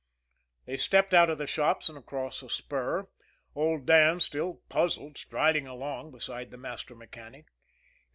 [0.65, 3.07] They stepped out of the shops, and across a spur
[3.53, 7.45] old Dan, still puzzled, striding along beside the master mechanic.